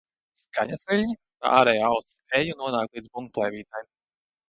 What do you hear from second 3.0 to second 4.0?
līdz bungplēvītei.